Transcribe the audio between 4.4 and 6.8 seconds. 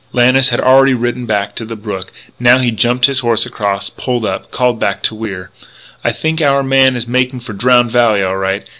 called back to Wier: "I think our